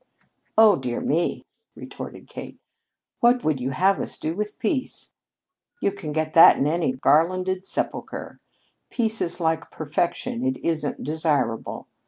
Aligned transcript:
"Oh, 0.57 0.77
dear 0.77 0.99
me," 0.99 1.45
retorted 1.75 2.27
Kate, 2.27 2.59
"what 3.19 3.43
would 3.43 3.61
you 3.61 3.69
have 3.69 3.99
us 3.99 4.17
do 4.17 4.35
with 4.35 4.57
peace? 4.57 5.13
You 5.79 5.91
can 5.91 6.11
get 6.11 6.33
that 6.33 6.57
in 6.57 6.65
any 6.65 6.93
garlanded 6.93 7.67
sepulcher. 7.67 8.39
Peace 8.89 9.21
is 9.21 9.39
like 9.39 9.69
perfection, 9.69 10.43
it 10.43 10.57
isn't 10.65 11.03
desirable. 11.03 11.87